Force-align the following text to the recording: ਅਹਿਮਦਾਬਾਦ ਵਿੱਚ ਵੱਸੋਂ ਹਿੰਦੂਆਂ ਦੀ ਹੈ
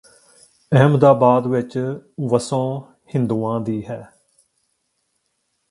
ਅਹਿਮਦਾਬਾਦ 0.71 1.47
ਵਿੱਚ 1.47 1.77
ਵੱਸੋਂ 2.29 2.81
ਹਿੰਦੂਆਂ 3.15 3.59
ਦੀ 3.61 3.81
ਹੈ 3.85 4.01